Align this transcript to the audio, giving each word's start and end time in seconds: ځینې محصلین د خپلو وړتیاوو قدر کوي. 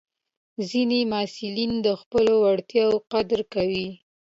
ځینې 0.69 0.99
محصلین 1.11 1.71
د 1.85 1.87
خپلو 2.01 2.33
وړتیاوو 2.43 3.03
قدر 3.13 3.39
کوي. 3.53 3.87